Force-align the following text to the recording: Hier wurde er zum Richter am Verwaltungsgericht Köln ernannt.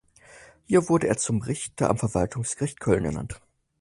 Hier 0.65 0.89
wurde 0.89 1.07
er 1.07 1.17
zum 1.19 1.43
Richter 1.43 1.87
am 1.91 1.99
Verwaltungsgericht 1.99 2.79
Köln 2.79 3.05
ernannt. 3.05 3.39